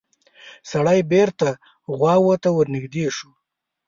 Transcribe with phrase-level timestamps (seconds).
[0.71, 1.47] سړی بېرته
[1.97, 3.31] غواوو ته ورنږدې شو.